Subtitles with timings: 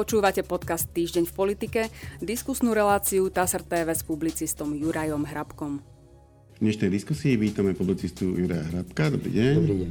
[0.00, 1.80] Počúvate podcast Týždeň v politike,
[2.24, 5.84] diskusnú reláciu TASR TV s publicistom Jurajom Hrabkom.
[6.56, 9.12] V dnešnej diskusii vítame publicistu Juraja Hrabka.
[9.12, 9.54] Dobrý deň.
[9.60, 9.90] Dobrý deň.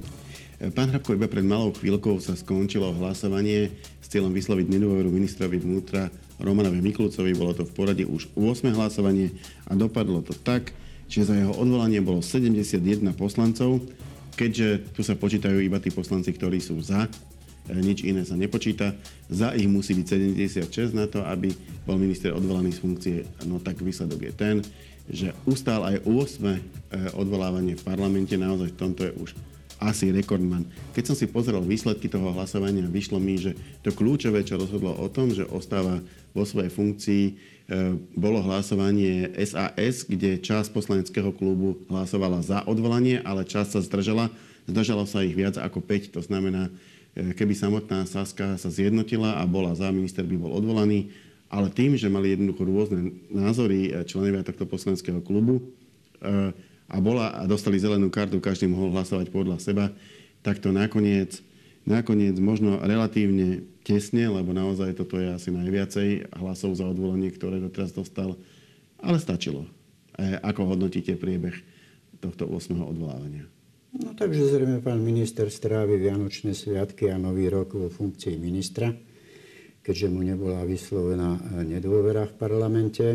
[0.73, 3.70] Pán Hrabko, iba pred malou chvíľkou sa skončilo hlasovanie
[4.02, 6.10] s cieľom vysloviť nedôveru ministrovi vnútra
[6.41, 7.38] Romanovi Mikulcovi.
[7.38, 8.66] Bolo to v poradí už 8.
[8.73, 9.38] hlasovanie
[9.70, 10.73] a dopadlo to tak,
[11.05, 12.82] že za jeho odvolanie bolo 71
[13.14, 13.78] poslancov,
[14.34, 17.05] keďže tu sa počítajú iba tí poslanci, ktorí sú za,
[17.77, 18.98] nič iné sa nepočíta.
[19.30, 20.05] Za ich musí byť
[20.66, 21.53] 76 na to, aby
[21.85, 23.17] bol minister odvolaný z funkcie.
[23.45, 24.55] No tak výsledok je ten,
[25.09, 26.09] že ustál aj 8
[26.45, 26.59] e,
[27.17, 28.38] odvolávanie v parlamente.
[28.38, 29.30] Naozaj v tomto je už
[29.80, 30.67] asi rekordman.
[30.91, 35.08] Keď som si pozrel výsledky toho hlasovania, vyšlo mi, že to kľúčové, čo rozhodlo o
[35.08, 36.03] tom, že ostáva
[36.36, 37.33] vo svojej funkcii, e,
[38.13, 44.30] bolo hlasovanie SAS, kde časť poslaneckého klubu hlasovala za odvolanie, ale časť sa zdržala.
[44.70, 46.70] Zdržalo sa ich viac ako 5, to znamená,
[47.16, 51.09] keby samotná Saska sa zjednotila a bola za, minister by bol odvolaný.
[51.50, 55.58] Ale tým, že mali jednoducho rôzne názory e, členovia tohto poslaneckého klubu
[56.22, 56.53] e,
[56.86, 59.89] a, bola, a dostali zelenú kartu, každý mohol hlasovať podľa seba,
[60.45, 61.42] tak to nakoniec,
[61.89, 67.98] nakoniec možno relatívne tesne, lebo naozaj toto je asi najviacej hlasov za odvolanie, ktoré doteraz
[67.98, 68.38] dostal,
[69.02, 69.66] ale stačilo.
[70.20, 71.58] Ako hodnotíte priebeh
[72.22, 72.78] tohto 8.
[72.78, 73.50] odvolávania?
[73.90, 78.94] No takže zrejme pán minister strávi Vianočné sviatky a Nový rok vo funkcii ministra,
[79.82, 83.06] keďže mu nebola vyslovená nedôvera v parlamente.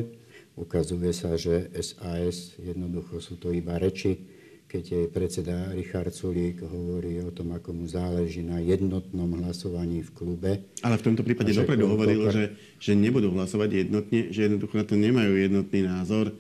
[0.59, 4.19] Ukazuje sa, že SAS jednoducho sú to iba reči,
[4.67, 10.11] keď jej predseda Richard Sulík hovorí o tom, ako mu záleží na jednotnom hlasovaní v
[10.11, 10.53] klube.
[10.83, 12.45] Ale v tomto prípade dopredu hovoril, že,
[12.83, 16.35] že nebudú hlasovať jednotne, že jednoducho na to nemajú jednotný názor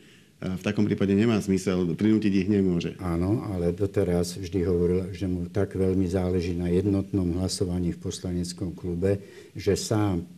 [0.44, 2.92] v takom prípade nemá zmysel, prinútiť ich nemôže.
[3.00, 8.76] Áno, ale doteraz vždy hovoril, že mu tak veľmi záleží na jednotnom hlasovaní v poslaneckom
[8.76, 9.24] klube,
[9.56, 10.28] že sám,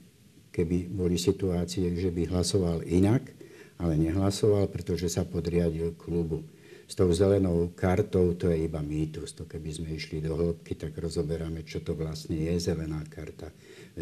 [0.55, 3.34] keby boli situácie, že by hlasoval inak,
[3.83, 6.47] ale nehlasoval, pretože sa podriadil klubu.
[6.87, 9.34] S tou zelenou kartou to je iba mýtus.
[9.34, 13.50] To keby sme išli do hĺbky, tak rozoberáme, čo to vlastne je zelená karta.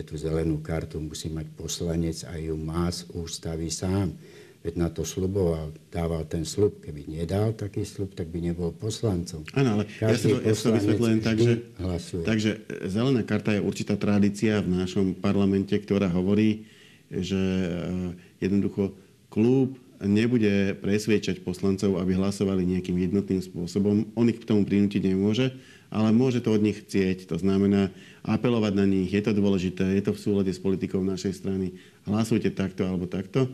[0.05, 4.13] Tú zelenú kartu musí mať poslanec a ju má z ústavy sám.
[4.65, 6.81] Veď na to sluboval, dával ten slub.
[6.81, 9.45] Keby nedal taký slub, tak by nebol poslancom.
[9.53, 11.55] Áno, ale ja sa to, ja to vysvetľujem tak, že,
[12.25, 12.51] takže
[12.89, 16.65] zelená karta je určitá tradícia v našom parlamente, ktorá hovorí,
[17.13, 18.97] že eh, jednoducho
[19.29, 24.09] klub nebude presviečať poslancov, aby hlasovali nejakým jednotným spôsobom.
[24.17, 25.53] On ich k tomu prinútiť nemôže,
[25.93, 27.29] ale môže to od nich chcieť.
[27.31, 27.93] To znamená
[28.25, 31.77] apelovať na nich, je to dôležité, je to v súlade s politikou našej strany.
[32.09, 33.53] Hlasujte takto alebo takto.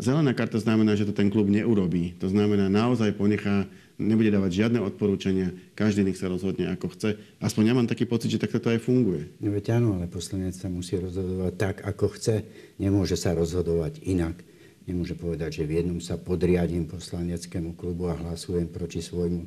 [0.00, 2.16] Zelená karta znamená, že to ten klub neurobí.
[2.24, 3.68] To znamená, naozaj ponechá,
[4.00, 7.20] nebude dávať žiadne odporúčania, každý nech sa rozhodne ako chce.
[7.36, 9.28] Aspoň ja mám taký pocit, že takto to aj funguje.
[9.44, 12.48] No veď áno, ale poslanec sa musí rozhodovať tak, ako chce.
[12.80, 14.40] Nemôže sa rozhodovať inak.
[14.88, 19.44] Nemôže povedať, že v jednom sa podriadím poslaneckému klubu a hlasujem proti svojmu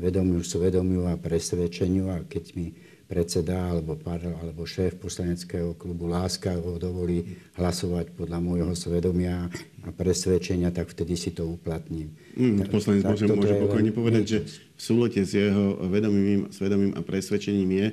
[0.00, 2.72] vedomiu, svedomiu a presvedčeniu a keď mi
[3.10, 7.26] predseda alebo, par, alebo šéf poslaneckého klubu ho dovolí
[7.58, 9.50] hlasovať podľa môjho svedomia
[9.82, 12.14] a presvedčenia, tak vtedy si to uplatním.
[12.38, 17.70] Mm, poslanec môže, môže pokojne povedať, že v súlete s jeho vedomým, svedomím a presvedčením
[17.74, 17.86] je,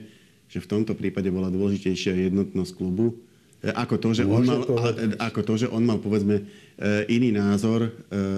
[0.54, 3.18] že v tomto prípade bola dôležitejšia jednotnosť klubu,
[3.66, 4.62] e, ako to, že, on mal,
[5.18, 7.90] ako to, že on mal, povedzme, e, iný názor e,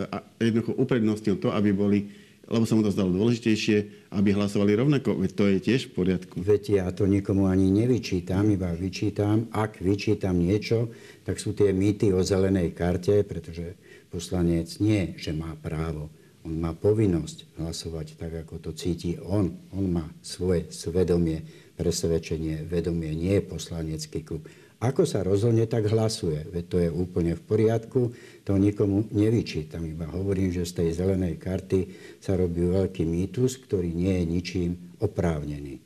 [0.07, 2.07] a jednoducho uprednostnil to, aby boli
[2.49, 5.21] lebo sa mu to zdalo dôležitejšie, aby hlasovali rovnako.
[5.21, 6.41] Veď to je tiež v poriadku.
[6.41, 9.45] Veď ja to nikomu ani nevyčítam, iba vyčítam.
[9.53, 10.89] Ak vyčítam niečo,
[11.21, 13.77] tak sú tie mýty o zelenej karte, pretože
[14.09, 16.09] poslanec nie, že má právo.
[16.41, 19.53] On má povinnosť hlasovať tak, ako to cíti on.
[19.75, 21.45] On má svoje svedomie,
[21.77, 24.49] presvedčenie, vedomie, nie je poslanecký klub.
[24.79, 26.47] Ako sa rozhodne, tak hlasuje.
[26.55, 28.15] Veď to je úplne v poriadku,
[28.47, 29.83] to nikomu nevyčítam.
[29.83, 31.79] Iba hovorím, že z tej zelenej karty
[32.23, 34.71] sa robí veľký mýtus, ktorý nie je ničím
[35.03, 35.83] oprávnený.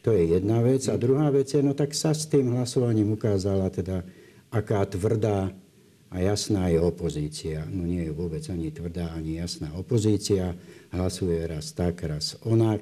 [0.00, 0.88] To je jedna vec.
[0.88, 4.00] A druhá vec je, no tak sa s tým hlasovaním ukázala teda,
[4.48, 5.52] aká tvrdá
[6.08, 7.68] a jasná je opozícia.
[7.68, 10.56] No nie je vôbec ani tvrdá, ani jasná opozícia.
[10.88, 12.80] Hlasuje raz tak, raz onak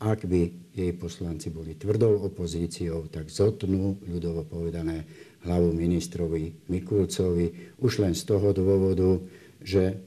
[0.00, 5.04] ak by jej poslanci boli tvrdou opozíciou, tak zotnú, ľudovo povedané,
[5.44, 9.20] hlavu ministrovi Mikulcovi už len z toho dôvodu,
[9.60, 10.00] že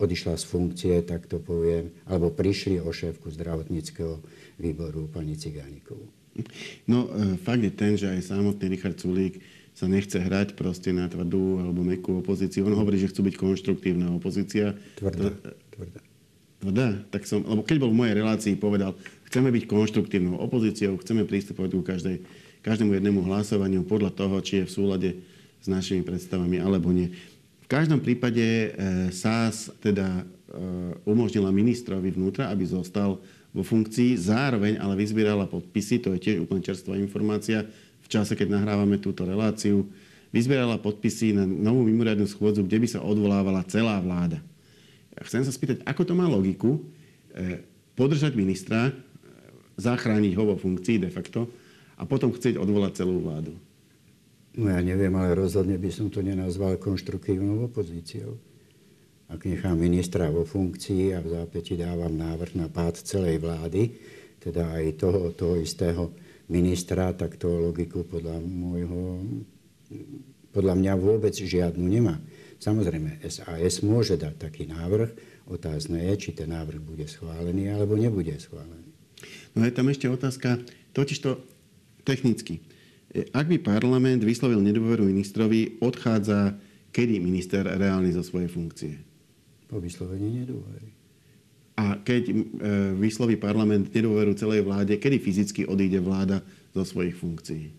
[0.00, 4.22] odišla z funkcie, tak to poviem, alebo prišli o šéfku zdravotníckého
[4.56, 6.08] výboru pani Cigánikovú.
[6.86, 9.42] No, e, fakt je ten, že aj samotný Richard Sulík
[9.74, 12.66] sa nechce hrať proste na tvrdú alebo mekú opozíciu.
[12.66, 14.78] On hovorí, že chcú byť konštruktívna opozícia.
[14.98, 15.34] Tvrdá.
[15.74, 16.00] tvrdá.
[16.58, 16.98] Tvrdá?
[17.14, 18.98] Tak som, lebo keď bol v mojej relácii povedal,
[19.30, 22.16] chceme byť konštruktívnou opozíciou, chceme pristupovať ku každej
[22.62, 25.10] každému jednému hlasovaniu podľa toho, či je v súlade
[25.62, 27.10] s našimi predstavami alebo nie.
[27.64, 28.68] V každom prípade e,
[29.12, 30.22] SAS teda e,
[31.04, 33.20] umožnila ministrovi vnútra, aby zostal
[33.52, 37.64] vo funkcii, zároveň ale vyzbierala podpisy, to je tiež úplne čerstvá informácia,
[38.04, 39.84] v čase, keď nahrávame túto reláciu,
[40.32, 44.40] vyzbierala podpisy na novú mimoriadnu schôdzu, kde by sa odvolávala celá vláda.
[45.24, 46.78] Chcem sa spýtať, ako to má logiku
[47.34, 47.62] e,
[47.98, 48.94] podržať ministra,
[49.78, 51.46] zachrániť ho vo funkcii de facto
[51.96, 53.54] a potom chcieť odvolať celú vládu.
[54.58, 58.34] No ja neviem, ale rozhodne by som to nenazval konštruktívnou opozíciou.
[59.30, 63.94] Ak nechám ministra vo funkcii a v zápäti dávam návrh na pád celej vlády,
[64.42, 66.10] teda aj toho, toho istého
[66.50, 69.22] ministra, tak to logiku podľa môjho,
[70.52, 72.18] podľa mňa vôbec žiadnu nemá.
[72.58, 75.14] Samozrejme, SAS môže dať taký návrh,
[75.46, 78.90] otázne je, či ten návrh bude schválený alebo nebude schválený.
[79.54, 80.58] No je tam ešte otázka,
[80.94, 81.38] totižto
[82.02, 82.60] technicky.
[83.14, 86.58] E, ak by parlament vyslovil nedôveru ministrovi, odchádza
[86.92, 88.94] kedy minister reálne zo svojej funkcie?
[89.68, 90.90] Po vyslovení nedôvery.
[91.78, 92.34] A keď e,
[92.98, 96.42] vysloví parlament nedôveru celej vláde, kedy fyzicky odíde vláda
[96.74, 97.70] zo svojich funkcií?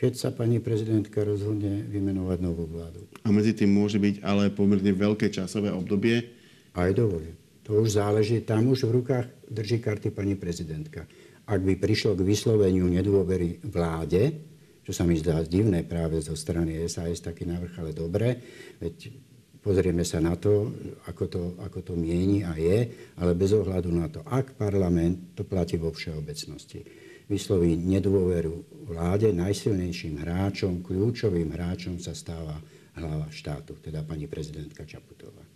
[0.00, 3.04] Keď sa pani prezidentka rozhodne vymenovať novú vládu.
[3.20, 6.24] A medzi tým môže byť ale pomerne veľké časové obdobie?
[6.72, 7.36] Aj dovolím.
[7.68, 11.04] To už záleží, tam už v rukách drží karty pani prezidentka
[11.50, 14.38] ak by prišlo k vysloveniu nedôvery vláde,
[14.86, 18.38] čo sa mi zdá divné práve zo strany SAS taký návrh, ale dobre,
[18.78, 19.10] veď
[19.58, 20.70] pozrieme sa na to
[21.10, 22.86] ako, to, ako to mieni a je,
[23.18, 30.18] ale bez ohľadu na to, ak parlament, to platí vo všeobecnosti, vysloví nedôveru vláde, najsilnejším
[30.26, 32.58] hráčom, kľúčovým hráčom sa stáva
[32.98, 35.46] hlava štátu, teda pani prezidentka Čaputová.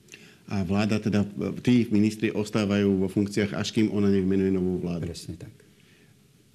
[0.55, 1.27] A vláda, teda
[1.65, 5.09] tí ministri ostávajú vo funkciách, až kým ona nevymenuje novú vládu.
[5.11, 5.55] Presne tak.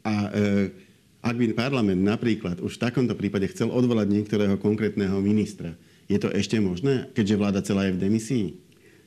[0.05, 0.71] A e,
[1.19, 5.75] ak by parlament napríklad už v takomto prípade chcel odvolať niektorého konkrétneho ministra,
[6.07, 8.47] je to ešte možné, keďže vláda celá je v demisii?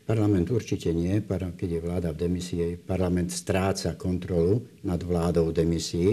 [0.03, 1.23] Parlament určite nie.
[1.23, 6.13] Keď je vláda v demisii, parlament stráca kontrolu nad vládou v demisii.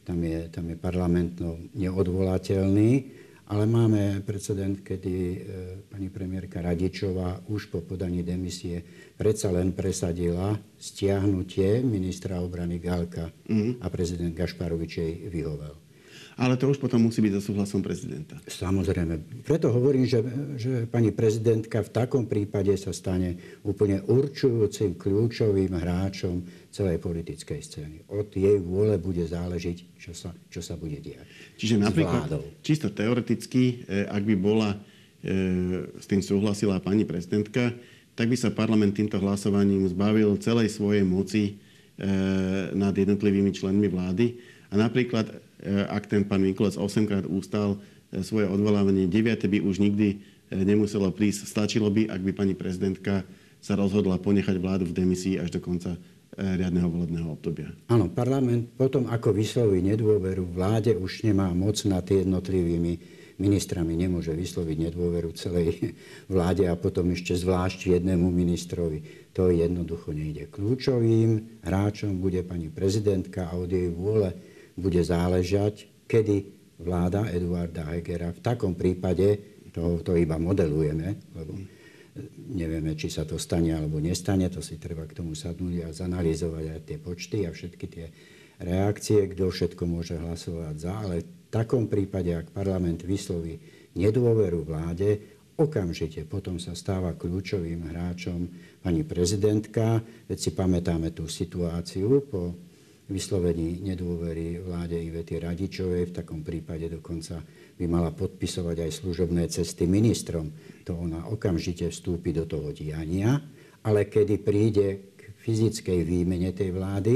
[0.00, 2.92] Tam je, tam je parlament no, neodvolateľný.
[3.48, 5.38] Ale máme precedent, kedy e,
[5.88, 8.84] pani premiérka Radičová už po podaní demisie
[9.16, 13.80] predsa len presadila stiahnutie ministra obrany Galka mm.
[13.80, 15.87] a prezident Gašparovič jej vyhovel.
[16.38, 18.38] Ale to už potom musí byť za súhlasom prezidenta.
[18.46, 19.42] Samozrejme.
[19.42, 20.22] Preto hovorím, že,
[20.54, 27.96] že pani prezidentka v takom prípade sa stane úplne určujúcim, kľúčovým hráčom celej politickej scény.
[28.14, 31.26] Od jej vôle bude záležiť, čo sa, čo sa bude diať.
[31.58, 32.30] Čiže napríklad,
[32.62, 34.78] čisto teoreticky, e, ak by bola,
[35.18, 37.74] e, s tým súhlasila pani prezidentka,
[38.14, 41.52] tak by sa parlament týmto hlasovaním zbavil celej svojej moci e,
[42.78, 44.38] nad jednotlivými členmi vlády.
[44.70, 47.78] A napríklad Eh, ak ten pán Mikulec 8 krát ústal
[48.10, 49.48] eh, svoje odvolávanie, 9.
[49.48, 51.50] by už nikdy eh, nemuselo prísť.
[51.50, 53.26] Stačilo by, ak by pani prezidentka
[53.58, 55.98] sa rozhodla ponechať vládu v demisii až do konca
[56.38, 57.66] riadneho volebného obdobia.
[57.90, 63.94] Áno, parlament potom, ako vysloví nedôveru vláde, už nemá moc nad jednotlivými ministrami.
[63.94, 65.94] Nemôže vysloviť nedôveru celej
[66.32, 69.30] vláde a potom ešte zvlášť jednému ministrovi.
[69.34, 70.50] To jednoducho nejde.
[70.50, 74.34] Kľúčovým hráčom bude pani prezidentka a od jej vôle
[74.78, 81.52] bude záležať, kedy vláda Eduarda Hegera v takom prípade, to, to iba modelujeme, lebo
[82.54, 86.64] nevieme, či sa to stane alebo nestane, to si treba k tomu sadnúť a zanalýzovať
[86.78, 88.06] aj tie počty a všetky tie
[88.62, 93.58] reakcie, kto všetko môže hlasovať za, ale v takom prípade, ak parlament vysloví
[93.94, 98.46] nedôveru vláde, okamžite potom sa stáva kľúčovým hráčom
[98.78, 99.98] pani prezidentka.
[100.30, 102.67] Veď si pamätáme tú situáciu po
[103.08, 106.12] vyslovení nedôvery vláde Ivety Radičovej.
[106.12, 107.40] V takom prípade dokonca
[107.76, 110.52] by mala podpisovať aj služobné cesty ministrom.
[110.84, 113.40] To ona okamžite vstúpi do toho diania,
[113.84, 117.14] ale kedy príde k fyzickej výmene tej vlády,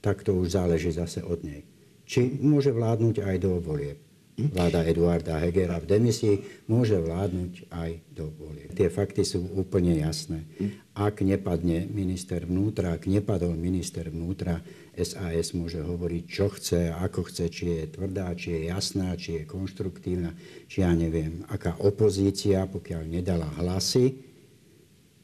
[0.00, 1.66] tak to už záleží zase od nej.
[2.06, 4.09] Či môže vládnuť aj do volieb
[4.48, 6.36] vláda Eduarda Hegera v demisii
[6.72, 8.72] môže vládnuť aj do volie.
[8.72, 10.48] Tie fakty sú úplne jasné.
[10.96, 14.64] Ak nepadne minister vnútra, ak nepadol minister vnútra,
[14.96, 19.48] SAS môže hovoriť, čo chce, ako chce, či je tvrdá, či je jasná, či je
[19.48, 20.32] konštruktívna,
[20.68, 24.16] či ja neviem, aká opozícia, pokiaľ nedala hlasy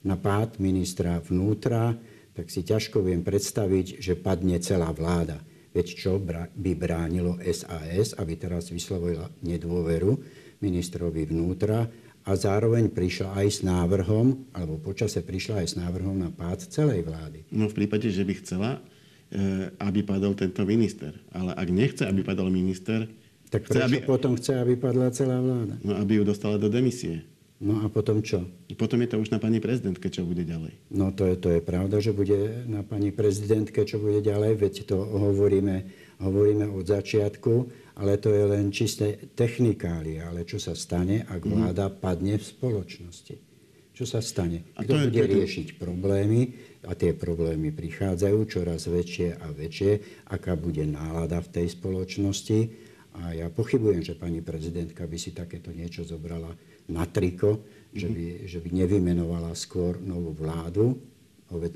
[0.07, 1.99] na pád ministra vnútra,
[2.37, 5.41] tak si ťažko viem predstaviť, že padne celá vláda.
[5.77, 10.17] Veď čo by bránilo SAS, aby teraz vyslovila nedôveru
[10.65, 11.85] ministrovi vnútra
[12.25, 17.05] a zároveň prišla aj s návrhom, alebo počase prišla aj s návrhom na pád celej
[17.05, 17.45] vlády.
[17.53, 18.81] No v prípade, že by chcela,
[19.79, 21.13] aby padol tento minister.
[21.37, 23.05] Ale ak nechce, aby padol minister,
[23.53, 23.97] tak prečo chce, aby...
[24.03, 25.77] potom chce, aby padla celá vláda?
[25.85, 27.23] No, aby ju dostala do demisie.
[27.57, 28.45] No a potom čo?
[28.77, 30.77] Potom je to už na pani prezidentke, čo bude ďalej.
[30.93, 34.75] No to je, to je pravda, že bude na pani prezidentke, čo bude ďalej, veď
[34.85, 35.89] to hovoríme,
[36.21, 37.53] hovoríme od začiatku,
[37.97, 40.21] ale to je len čisté technikálie.
[40.21, 41.51] Ale čo sa stane, ak mhm.
[41.57, 43.37] vláda padne v spoločnosti?
[43.97, 44.77] Čo sa stane?
[44.77, 46.53] Kto bude riešiť problémy?
[46.85, 49.93] A tie problémy prichádzajú čoraz väčšie a väčšie.
[50.29, 52.59] Aká bude nálada v tej spoločnosti?
[53.17, 56.53] A ja pochybujem, že pani prezidentka by si takéto niečo zobrala
[56.91, 57.63] na triko,
[57.97, 61.01] že by, že by nevymenovala skôr novú vládu,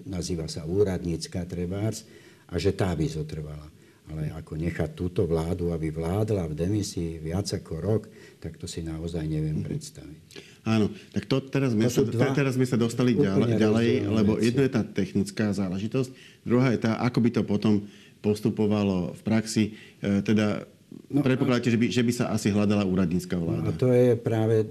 [0.04, 2.04] nazýva sa úradnícka trebárs,
[2.50, 3.66] a že tá by zotrvala.
[4.10, 8.02] Ale ako nechať túto vládu, aby vládla v demisii viac ako rok,
[8.42, 10.50] tak to si naozaj neviem predstaviť.
[10.66, 14.66] Áno, tak to teraz sme, to sa, teraz sme sa dostali ďalej, ďalej lebo jedno
[14.66, 16.10] je tá technická záležitosť,
[16.42, 17.86] druhá je tá, ako by to potom
[18.20, 19.64] postupovalo v praxi.
[20.02, 20.66] E, teda
[21.10, 23.70] No, Predpokladáte, že by, že by sa asi hľadala úradnícka vláda.
[23.70, 24.66] A to je práve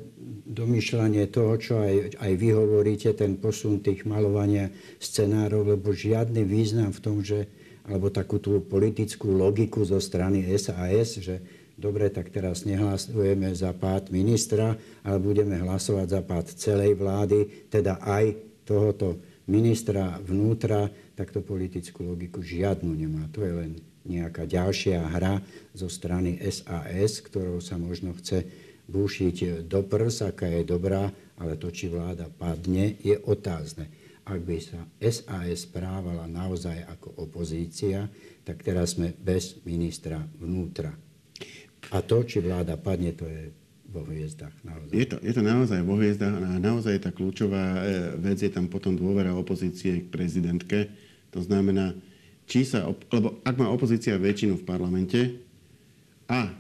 [0.50, 6.90] domýšľanie toho, čo aj, aj vy hovoríte, ten posun tých malovania scenárov, lebo žiadny význam
[6.90, 7.46] v tom, že,
[7.86, 11.38] alebo takú tú politickú logiku zo strany SAS, že
[11.78, 14.74] dobre, tak teraz nehlasujeme za pád ministra,
[15.06, 18.34] ale budeme hlasovať za pád celej vlády, teda aj
[18.66, 23.30] tohoto ministra vnútra, takto politickú logiku žiadnu nemá.
[23.38, 23.72] To je len
[24.06, 25.42] nejaká ďalšia hra
[25.78, 31.70] zo strany SAS, ktorou sa možno chce búšiť do prs, aká je dobrá, ale to,
[31.70, 33.88] či vláda padne, je otázne.
[34.26, 38.10] Ak by sa SAS správala naozaj ako opozícia,
[38.46, 40.94] tak teraz sme bez ministra vnútra.
[41.90, 43.50] A to, či vláda padne, to je
[43.90, 44.54] vo hviezdach.
[44.62, 44.94] Naozaj.
[44.94, 47.82] Je, to, je to naozaj vo hviezdach a naozaj tá kľúčová e,
[48.22, 50.94] vec je tam potom dôvera opozície k prezidentke.
[51.34, 51.98] To znamená,
[52.46, 55.20] či sa, lebo ak má opozícia väčšinu v parlamente
[56.30, 56.54] a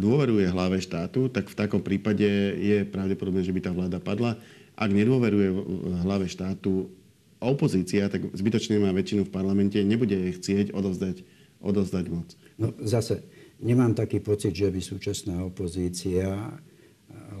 [0.00, 2.24] dôveruje hlave štátu, tak v takom prípade
[2.56, 4.40] je pravdepodobné, že by tá vláda padla.
[4.72, 5.52] Ak nedôveruje
[6.00, 6.88] hlave štátu
[7.36, 11.20] opozícia, tak zbytočne má väčšinu v parlamente, nebude jej chcieť odovzdať,
[11.60, 12.28] odovzdať moc.
[12.56, 13.20] No zase,
[13.60, 16.56] nemám taký pocit, že by súčasná opozícia,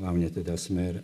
[0.00, 1.00] hlavne teda smer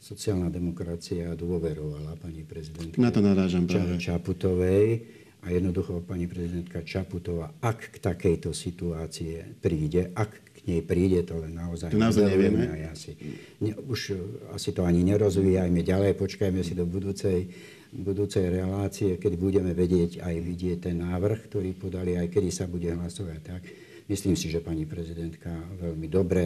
[0.00, 3.96] sociálna demokracia dôverovala pani prezidentke Na to narážam práve.
[3.96, 5.00] Čaputovej
[5.44, 11.36] a jednoducho pani prezidentka Čaputová, ak k takejto situácie príde, ak k nej príde, to
[11.36, 12.64] len naozaj, to naozaj nevieme.
[12.64, 13.12] A ja si,
[13.60, 14.16] ne, už
[14.56, 17.52] asi to ani nerozvíjajme ďalej, počkajme si do budúcej,
[17.92, 22.88] budúcej relácie, keď budeme vedieť aj vidieť ten návrh, ktorý podali, aj kedy sa bude
[22.88, 23.40] hlasovať.
[23.44, 23.62] Tak.
[24.08, 26.44] Myslím si, že pani prezidentka veľmi dobre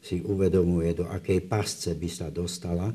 [0.00, 2.88] si uvedomuje, do akej pasce by sa dostala,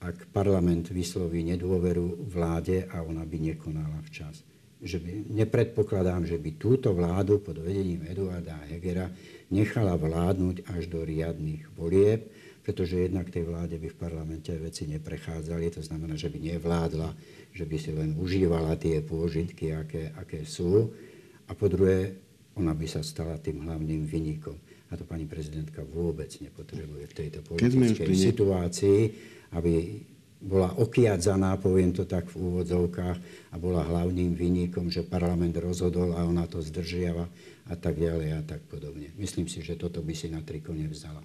[0.00, 6.56] ak parlament vysloví nedôveru vláde a ona by nekonala včas že by, nepredpokladám, že by
[6.56, 9.12] túto vládu pod vedením Eduarda Hegera
[9.52, 12.32] nechala vládnuť až do riadných volieb,
[12.64, 17.10] pretože jednak tej vláde by v parlamente veci neprechádzali, to znamená, že by nevládla,
[17.52, 20.92] že by si len užívala tie pôžitky, aké, aké sú.
[21.48, 22.16] A po druhé,
[22.56, 24.56] ona by sa stala tým hlavným vynikom.
[24.90, 29.00] A to pani prezidentka vôbec nepotrebuje v tejto politickej situácii,
[29.54, 30.02] aby
[30.40, 33.18] bola okiadzaná, poviem to tak v úvodzovkách,
[33.52, 37.28] a bola hlavným vynikom, že parlament rozhodol a ona to zdržiava
[37.68, 39.12] a tak ďalej a tak podobne.
[39.20, 41.20] Myslím si, že toto by si na triko nevzala.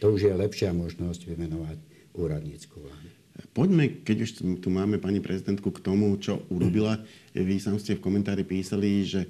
[0.00, 1.78] To už je lepšia možnosť vymenovať
[2.16, 3.08] úradnícku vládu.
[3.50, 4.30] Poďme, keď už
[4.62, 7.02] tu máme pani prezidentku k tomu, čo urobila.
[7.34, 9.28] Vy sám ste v komentári písali, že e,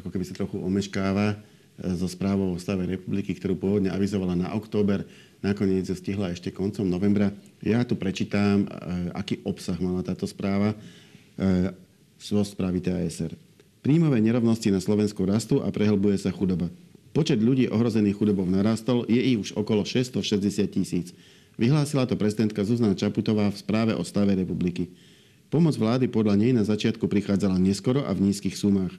[0.00, 1.36] ako keby sa trochu omeškáva
[1.78, 5.02] so správou o stave republiky, ktorú pôvodne avizovala na október
[5.44, 7.28] nakoniec stihla ešte koncom novembra.
[7.60, 8.66] Ja tu prečítam, e,
[9.12, 10.72] aký obsah mala táto správa
[12.16, 13.36] zo e, správy TASR.
[13.84, 16.72] Príjmové nerovnosti na Slovensku rastú a prehlbuje sa chudoba.
[17.12, 20.24] Počet ľudí ohrozených chudobou narastol, je ich už okolo 660
[20.72, 21.12] tisíc.
[21.60, 24.90] Vyhlásila to prezidentka Zuzana Čaputová v správe o stave republiky.
[25.52, 28.90] Pomoc vlády podľa nej na začiatku prichádzala neskoro a v nízkych sumách.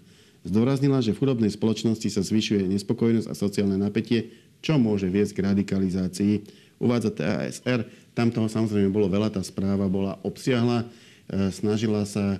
[0.45, 4.29] Zdôraznila, že v chudobnej spoločnosti sa zvyšuje nespokojnosť a sociálne napätie,
[4.61, 6.33] čo môže viesť k radikalizácii.
[6.77, 7.81] Uvádza TASR,
[8.13, 12.39] tam toho samozrejme bolo veľa, tá správa bola obsiahla, e, snažila sa e,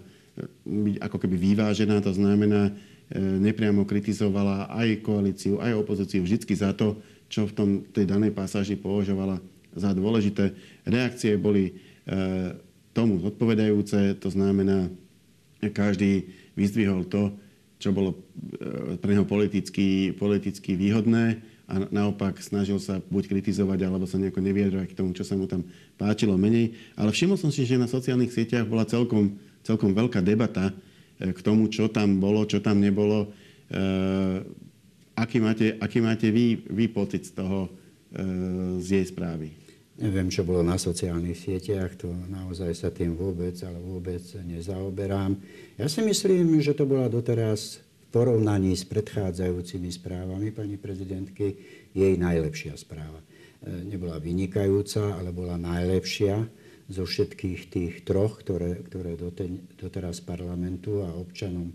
[0.69, 2.74] byť ako keby vyvážená, to znamená, e,
[3.17, 8.77] nepriamo kritizovala aj koalíciu, aj opozíciu vždy za to, čo v tom, tej danej pasáži
[8.77, 9.41] považovala
[9.74, 10.53] za dôležité.
[10.85, 11.74] Reakcie boli
[12.93, 14.93] tomu zodpovedajúce, to znamená,
[15.74, 17.33] každý vyzdvihol to,
[17.86, 18.18] čo bolo
[18.98, 21.38] pre neho politicky, politicky výhodné
[21.70, 25.46] a naopak snažil sa buď kritizovať, alebo sa nejako neviedrovať k tomu, čo sa mu
[25.46, 25.62] tam
[26.01, 26.74] páčilo menej.
[26.98, 30.74] Ale všimol som si, že na sociálnych sieťach bola celkom, celkom veľká debata,
[31.22, 33.30] k tomu, čo tam bolo, čo tam nebolo.
[35.15, 37.70] Aký máte, aký máte vy, vy pocit z toho,
[38.82, 39.64] z jej správy?
[39.96, 45.40] Neviem, čo bolo na sociálnych sieťach, to naozaj sa tým vôbec, ale vôbec nezaoberám.
[45.80, 51.56] Ja si myslím, že to bola doteraz v porovnaní s predchádzajúcimi správami pani prezidentky
[51.96, 53.24] jej najlepšia správa.
[53.64, 56.44] E, nebola vynikajúca, ale bola najlepšia
[56.92, 59.16] zo všetkých tých troch, ktoré, ktoré
[59.80, 61.72] doteraz parlamentu a občanom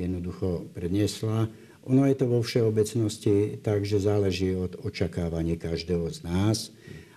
[0.00, 1.52] jednoducho predniesla.
[1.84, 6.72] Ono je to vo všeobecnosti tak, že záleží od očakávaní každého z nás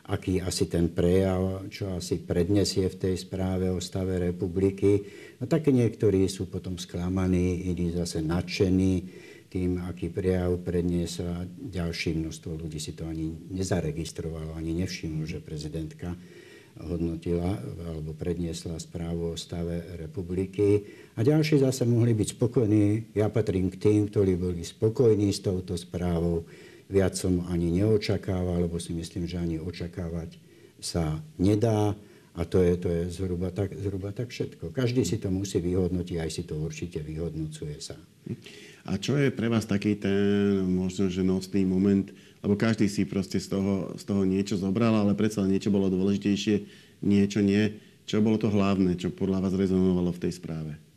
[0.09, 5.05] aký asi ten prejav, čo asi prednesie v tej správe o stave republiky.
[5.37, 8.93] No tak niektorí sú potom sklamaní, iní zase nadšení
[9.51, 11.45] tým, aký prejav predniesla.
[11.49, 16.15] Ďalšie množstvo ľudí si to ani nezaregistrovalo, ani nevšimlo, že prezidentka
[16.79, 20.87] hodnotila alebo predniesla správu o stave republiky.
[21.19, 23.11] A ďalší zase mohli byť spokojní.
[23.11, 26.47] Ja patrím k tým, ktorí boli spokojní s touto správou
[26.91, 30.35] Viac som ani neočakával, lebo si myslím, že ani očakávať
[30.83, 31.95] sa nedá.
[32.31, 34.71] A to je, to je zhruba, tak, zhruba tak všetko.
[34.71, 37.99] Každý si to musí vyhodnotiť, aj si to určite vyhodnocuje sa.
[38.87, 42.07] A čo je pre vás taký ten možno, že nosný moment,
[42.39, 46.55] lebo každý si proste z toho, z toho niečo zobral, ale predsa niečo bolo dôležitejšie,
[47.03, 47.77] niečo nie.
[48.07, 50.90] Čo bolo to hlavné, čo podľa vás rezonovalo v tej správe?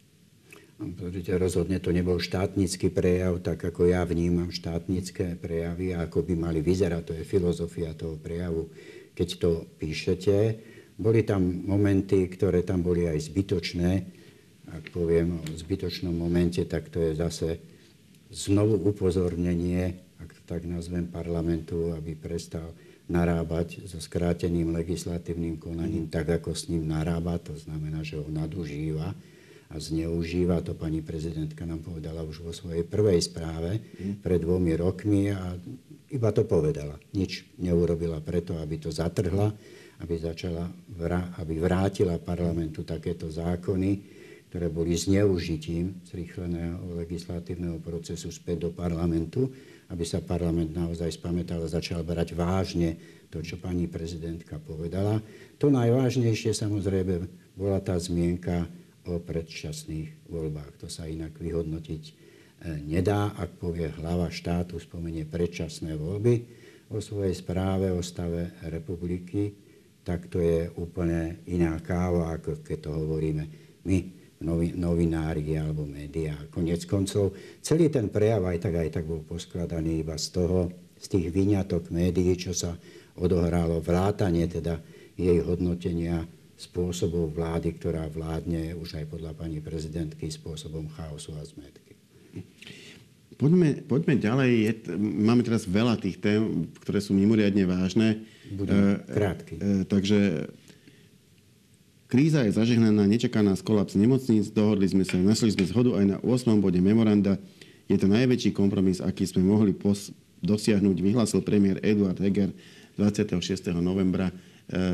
[0.93, 6.35] Pozrite, rozhodne to nebol štátnický prejav, tak ako ja vnímam štátnické prejavy a ako by
[6.37, 7.03] mali vyzerať.
[7.09, 8.69] To je filozofia toho prejavu.
[9.17, 9.51] Keď to
[9.81, 10.37] píšete,
[11.01, 13.93] boli tam momenty, ktoré tam boli aj zbytočné.
[14.75, 17.49] Ak poviem o zbytočnom momente, tak to je zase
[18.29, 22.75] znovu upozornenie, ak to tak nazvem, parlamentu, aby prestal
[23.09, 27.37] narábať so skráteným legislatívnym konaním tak, ako s ním narába.
[27.49, 29.13] To znamená, že ho nadužíva
[29.71, 30.61] a zneužíva.
[30.67, 33.81] To pani prezidentka nám povedala už vo svojej prvej správe
[34.21, 35.57] pred dvomi rokmi a
[36.13, 37.01] iba to povedala.
[37.17, 39.51] Nič neurobila preto, aby to zatrhla,
[40.03, 40.69] aby, začala,
[41.41, 44.15] aby vrátila parlamentu takéto zákony,
[44.55, 49.51] ktoré boli zneužitím zrýchleného legislatívneho procesu späť do parlamentu,
[49.91, 52.95] aby sa parlament naozaj spamätal a začal brať vážne
[53.35, 55.19] to, čo pani prezidentka povedala.
[55.59, 57.27] To najvážnejšie samozrejme
[57.59, 58.71] bola tá zmienka
[59.09, 60.81] o predčasných voľbách.
[60.85, 62.13] To sa inak vyhodnotiť e,
[62.89, 66.35] nedá, ak povie hlava štátu, spomenie predčasné voľby
[66.93, 69.53] o svojej správe o stave republiky,
[70.05, 73.45] tak to je úplne iná káva, ako keď to hovoríme
[73.89, 73.99] my,
[74.45, 76.37] novi, novinári alebo médiá.
[76.53, 77.33] Konec koncov,
[77.65, 80.69] celý ten prejav aj tak, aj tak bol poskladaný iba z toho,
[81.01, 82.77] z tých vyňatok médií, čo sa
[83.17, 84.81] odohralo, vrátanie teda
[85.17, 91.95] jej hodnotenia spôsobov vlády, ktorá vládne už aj podľa pani prezidentky spôsobom chaosu a zmetky.
[93.35, 94.51] Poďme, poďme ďalej.
[94.55, 98.23] Je, máme teraz veľa tých tém, ktoré sú mimoriadne vážne.
[98.55, 99.55] Budem e, krátky.
[99.59, 100.19] E, takže
[102.07, 104.55] kríza je zažehnaná, nečaká nás kolaps nemocníc.
[104.55, 106.63] Dohodli sme sa, našli sme zhodu aj na 8.
[106.63, 107.35] bode memoranda.
[107.91, 110.15] Je to najväčší kompromis, aký sme mohli pos-
[110.45, 112.53] dosiahnuť, vyhlásil premiér Eduard Heger
[113.01, 113.75] 26.
[113.81, 114.31] novembra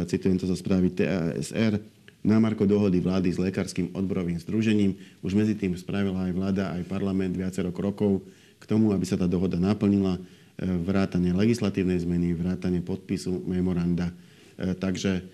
[0.07, 1.79] citujem to zo správy TASR,
[2.21, 4.97] námarko dohody vlády s lekárskym odborovým združením.
[5.25, 8.21] Už medzi tým spravila aj vláda, aj parlament viacero krokov
[8.61, 10.23] k tomu, aby sa tá dohoda naplnila, e,
[10.69, 14.13] vrátanie legislatívnej zmeny, vrátanie podpisu memoranda.
[14.59, 15.25] E, takže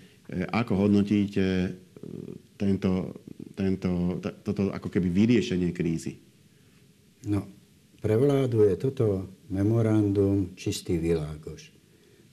[0.51, 1.71] ako hodnotíte
[2.59, 3.15] tento,
[3.55, 6.19] tento, toto ako keby vyriešenie krízy?
[7.23, 7.47] No,
[8.03, 11.76] pre vládu je toto memorandum čistý világoš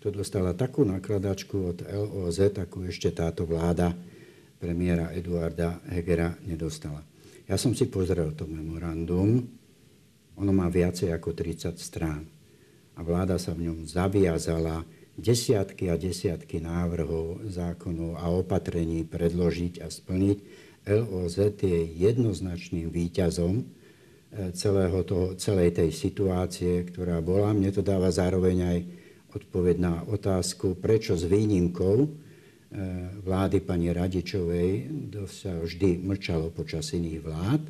[0.04, 3.88] to dostala takú nakladačku od LOZ, ako ešte táto vláda
[4.60, 7.00] premiéra Eduarda Hegera nedostala.
[7.48, 9.40] Ja som si pozrel to memorandum,
[10.36, 12.28] ono má viacej ako 30 strán.
[12.94, 14.84] A vláda sa v ňom zaviazala
[15.16, 20.38] desiatky a desiatky návrhov, zákonov a opatrení predložiť a splniť.
[20.84, 23.64] LOZ je jednoznačným výťazom e,
[24.52, 27.56] celého toho, celej tej situácie, ktorá bola.
[27.56, 28.78] Mne to dáva zároveň aj
[29.34, 32.08] odpoveď na otázku, prečo s výnimkou e,
[33.20, 34.88] vlády pani Radičovej
[35.26, 37.62] sa vždy mlčalo počas iných vlád.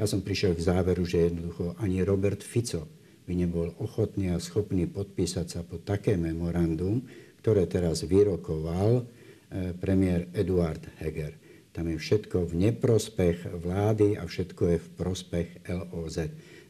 [0.00, 2.88] Ja som prišiel k záveru, že jednoducho ani Robert Fico
[3.28, 7.04] by nebol ochotný a schopný podpísať sa pod také memorandum,
[7.44, 9.04] ktoré teraz vyrokoval e,
[9.76, 11.36] premiér Eduard Heger.
[11.72, 16.16] Tam je všetko v neprospech vlády a všetko je v prospech LOZ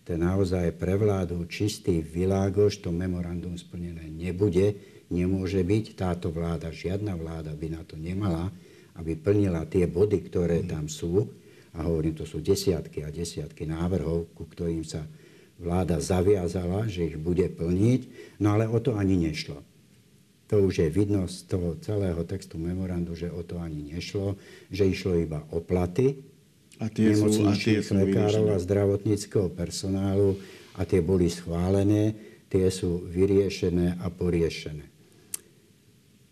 [0.03, 4.75] to naozaj pre vládu čistý világoš, to memorandum splnené nebude,
[5.15, 5.85] nemôže byť.
[5.95, 8.51] Táto vláda, žiadna vláda by na to nemala,
[8.99, 11.31] aby plnila tie body, ktoré tam sú.
[11.79, 15.07] A hovorím, to sú desiatky a desiatky návrhov, ku ktorým sa
[15.63, 19.63] vláda zaviazala, že ich bude plniť, no ale o to ani nešlo.
[20.51, 24.37] To už je vidno z toho celého textu memorandu, že o to ani nešlo,
[24.69, 26.32] že išlo iba o platy
[26.81, 30.41] a tie nemocničných sú, a tie lekárov a zdravotníckého personálu
[30.79, 32.17] a tie boli schválené,
[32.49, 34.89] tie sú vyriešené a poriešené.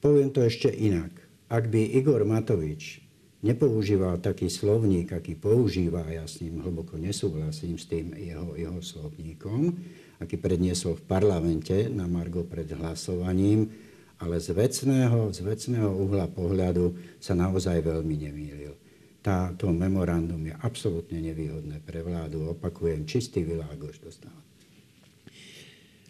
[0.00, 1.12] Poviem to ešte inak.
[1.50, 3.05] Ak by Igor Matovič
[3.44, 9.76] nepoužíval taký slovník, aký používa, ja s ním hlboko nesúhlasím s tým jeho, jeho slovníkom,
[10.20, 13.72] aký predniesol v parlamente na Margo pred hlasovaním,
[14.20, 18.76] ale z vecného, z vecného uhla pohľadu sa naozaj veľmi nemýlil.
[19.20, 22.56] Táto memorandum je absolútne nevýhodné pre vládu.
[22.56, 24.40] Opakujem, čistý világoš dostáva.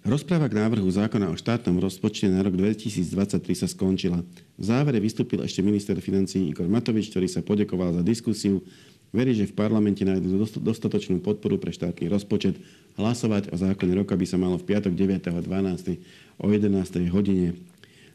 [0.00, 4.24] Rozpráva k návrhu zákona o štátnom rozpočte na rok 2023 sa skončila.
[4.56, 8.64] V závere vystúpil ešte minister financí Igor Matovič, ktorý sa podekoval za diskusiu.
[9.12, 12.56] Verí, že v parlamente nájdu dostatočnú podporu pre štátny rozpočet.
[12.96, 16.00] Hlasovať o zákone roka by sa malo v piatok 9.12.
[16.40, 17.10] o 11.
[17.12, 17.58] hodine.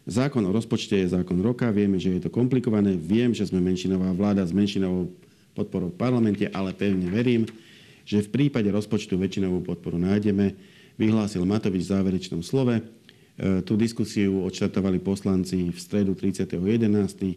[0.05, 1.73] Zákon o rozpočte je zákon roka.
[1.73, 2.93] Vieme, že je to komplikované.
[2.93, 5.09] Viem, že sme menšinová vláda s menšinovou
[5.57, 7.49] podporou v parlamente, ale pevne verím,
[8.05, 10.53] že v prípade rozpočtu väčšinovú podporu nájdeme
[10.93, 12.77] vyhlásil Matovič v záverečnom slove.
[12.77, 12.83] E,
[13.65, 16.53] tú diskusiu odštartovali poslanci v stredu 30.11.
[16.53, 17.35] E,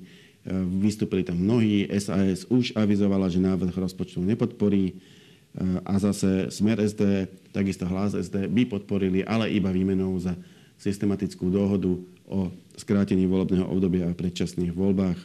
[0.77, 1.89] vystúpili tam mnohí.
[1.97, 4.95] SAS už avizovala, že návrh rozpočtu nepodporí e,
[5.89, 10.37] a zase Smer SD, takisto Hlas SD by podporili, ale iba výmenou za
[10.77, 11.97] systematickú dohodu
[12.29, 15.19] o skrátení volebného obdobia a predčasných voľbách.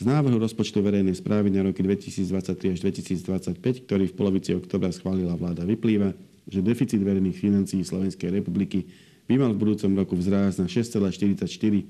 [0.00, 5.36] Z návrhu rozpočtu verejnej správy na roky 2023 až 2025, ktorý v polovici oktobra schválila
[5.36, 6.16] vláda, vyplýva,
[6.48, 8.88] že deficit verejných financií Slovenskej republiky
[9.28, 11.84] by mal v budúcom roku vzrásť na 6,44%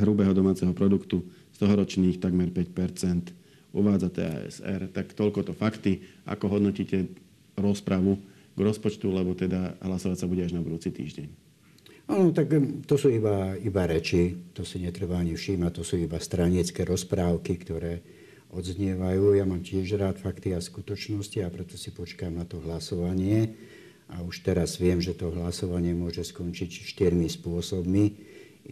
[0.00, 3.34] hrubého domáceho produktu, z toho ročných takmer 5%
[3.74, 4.88] uvádza TASR.
[4.94, 6.00] Tak toľko to fakty.
[6.24, 7.10] Ako hodnotíte
[7.58, 8.22] rozpravu
[8.54, 11.49] k rozpočtu, lebo teda hlasovať sa bude až na budúci týždeň?
[12.10, 12.50] Áno, tak
[12.90, 17.54] to sú iba, iba reči, to si netreba ani všímať, to sú iba straniecké rozprávky,
[17.62, 18.02] ktoré
[18.50, 19.38] odznievajú.
[19.38, 23.54] Ja mám tiež rád fakty a skutočnosti a preto si počkám na to hlasovanie.
[24.10, 28.18] A už teraz viem, že to hlasovanie môže skončiť štyrmi spôsobmi.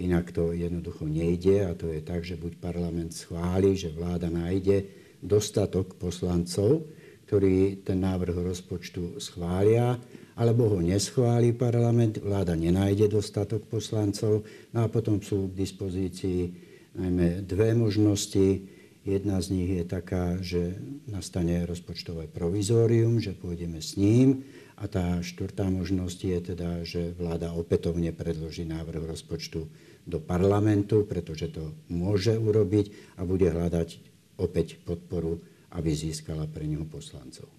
[0.03, 4.83] Inak to jednoducho nejde a to je tak, že buď parlament schváli, že vláda nájde
[5.23, 6.91] dostatok poslancov,
[7.31, 9.95] ktorí ten návrh rozpočtu schvália,
[10.39, 16.41] alebo ho neschváli parlament, vláda nenájde dostatok poslancov, no a potom sú k dispozícii
[16.95, 20.77] najmä dve možnosti Jedna z nich je taká, že
[21.09, 24.45] nastane rozpočtové provizórium, že pôjdeme s ním.
[24.77, 29.65] A tá štvrtá možnosť je teda, že vláda opätovne predloží návrh rozpočtu
[30.05, 33.97] do parlamentu, pretože to môže urobiť a bude hľadať
[34.37, 35.41] opäť podporu,
[35.73, 37.58] aby získala pre ňoho poslancov.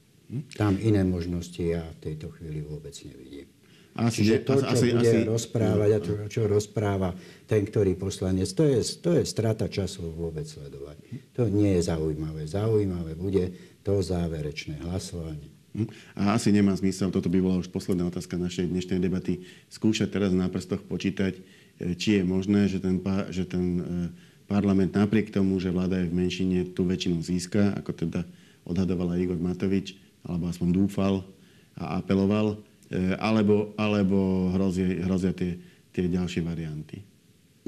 [0.53, 3.49] Tam iné možnosti ja v tejto chvíli vôbec nevidím.
[3.97, 7.11] Asi, Čiže to, čo asi, bude asi, rozprávať a to, čo rozpráva
[7.49, 11.03] ten, ktorý poslanec, to je, to je strata času vôbec sledovať.
[11.35, 12.47] To nie je zaujímavé.
[12.47, 13.51] Zaujímavé bude
[13.83, 15.51] to záverečné hlasovanie.
[15.75, 15.89] Hm?
[16.15, 20.31] A asi nemá zmysel, toto by bola už posledná otázka našej dnešnej debaty, skúšať teraz
[20.31, 23.83] na prstoch počítať, e, či je možné, že ten, že ten e,
[24.49, 28.21] parlament napriek tomu, že vláda je v menšine, tú väčšinu získa, ako teda
[28.65, 31.25] odhadovala Igor Matovič, alebo aspoň dúfal
[31.73, 35.61] a apeloval, E, alebo, alebo hrozia, hrozia tie,
[35.93, 37.05] tie ďalšie varianty?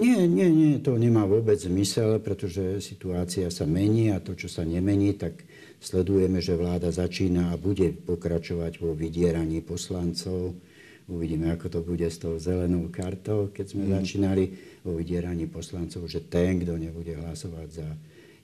[0.02, 4.66] Nie, nie, nie, to nemá vôbec zmysel, pretože situácia sa mení a to, čo sa
[4.66, 5.46] nemení, tak
[5.78, 10.58] sledujeme, že vláda začína a bude pokračovať vo vydieraní poslancov.
[11.06, 13.92] Uvidíme, ako to bude s tou zelenou kartou, keď sme mm.
[14.02, 14.44] začínali
[14.82, 17.90] vo vydieraní poslancov, že ten, kto nebude hlasovať za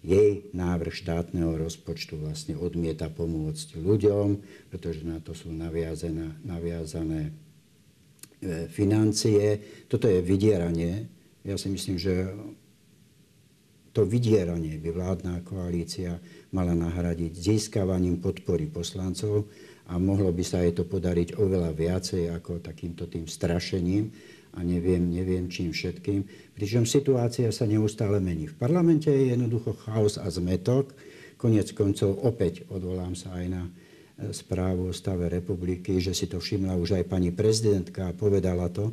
[0.05, 4.27] jej návrh štátneho rozpočtu vlastne odmieta pomôcť ľuďom,
[4.69, 7.31] pretože na to sú naviazané, naviazané e,
[8.69, 9.59] financie.
[9.89, 11.09] Toto je vydieranie.
[11.41, 12.31] Ja si myslím, že
[13.97, 16.21] to vydieranie by vládna koalícia
[16.53, 19.49] mala nahradiť získavaním podpory poslancov
[19.89, 24.13] a mohlo by sa jej to podariť oveľa viacej ako takýmto tým strašením
[24.57, 26.25] a neviem, neviem čím všetkým.
[26.57, 28.49] Pričom situácia sa neustále mení.
[28.49, 30.97] V parlamente je jednoducho chaos a zmetok.
[31.37, 33.71] Konec koncov opäť odvolám sa aj na e,
[34.33, 38.89] správu o stave republiky, že si to všimla už aj pani prezidentka a povedala to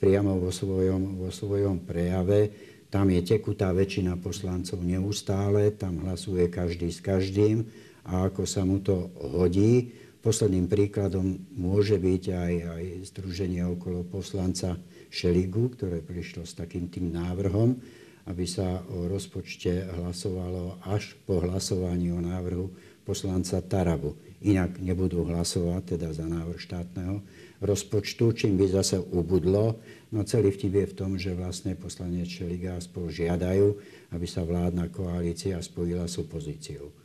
[0.00, 2.48] priamo vo svojom, vo svojom prejave.
[2.88, 7.68] Tam je tekutá väčšina poslancov neustále, tam hlasuje každý s každým
[8.08, 9.92] a ako sa mu to hodí.
[10.22, 14.78] Posledným príkladom môže byť aj, aj združenie okolo poslanca
[15.10, 17.82] Šeligu, ktoré prišlo s takým tým návrhom
[18.26, 22.70] aby sa o rozpočte hlasovalo až po hlasovaní o návrhu
[23.02, 24.14] poslanca Tarabu.
[24.46, 27.18] Inak nebudú hlasovať teda za návrh štátneho
[27.58, 29.82] rozpočtu, čím by zase ubudlo.
[30.14, 33.66] No celý vtip je v tom, že vlastne poslanec Šeliga spolu žiadajú,
[34.14, 37.01] aby sa vládna koalícia spojila s opozíciou.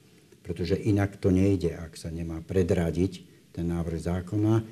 [0.47, 3.13] Pretože inak to nejde, ak sa nemá predradiť
[3.51, 4.53] ten návrh zákona.
[4.55, 4.63] E,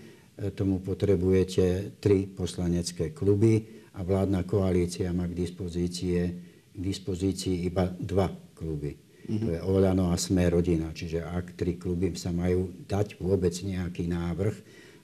[0.55, 5.35] tomu potrebujete tri poslanecké kluby a vládna koalícia má k
[6.75, 8.95] k dispozícii iba dva kluby.
[8.95, 9.41] Mm-hmm.
[9.41, 10.91] To je Olano a Sme rodina.
[10.95, 14.55] Čiže ak tri kluby sa majú dať vôbec nejaký návrh,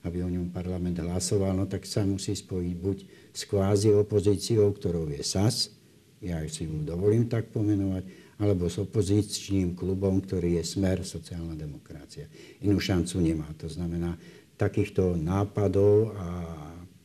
[0.02, 2.98] aby o ňom parlament hlasoval, no tak sa musí spojiť buď
[3.32, 5.70] s kvázi opozíciou, ktorou je SAS,
[6.22, 8.06] ja si ju dovolím tak pomenovať,
[8.42, 12.26] alebo s opozičným klubom, ktorý je Smer sociálna demokracia.
[12.66, 13.46] Inú šancu nemá.
[13.62, 14.18] To znamená,
[14.58, 16.28] takýchto nápadov a,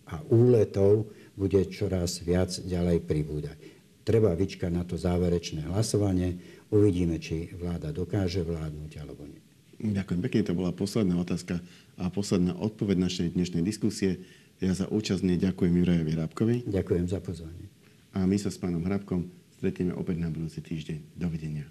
[0.10, 3.58] a úletov bude čoraz viac ďalej pribúdať.
[4.02, 6.42] Treba vyčkať na to záverečné hlasovanie.
[6.74, 9.42] Uvidíme, či vláda dokáže vládnuť alebo nie.
[9.78, 11.62] Ďakujem pekne, to bola posledná otázka
[12.02, 14.26] a posledná odpoveď našej dnešnej diskusie.
[14.58, 16.56] Ja za účastne ďakujem Jurajovi Rábkovi.
[16.66, 17.70] Ďakujem za pozvanie.
[18.18, 21.18] A my sa s pánom Hrabkom stretneme opäť na budúci týždeň.
[21.18, 21.66] Dovidenia.